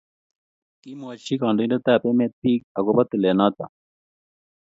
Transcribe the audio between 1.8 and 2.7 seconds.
ab emt pik a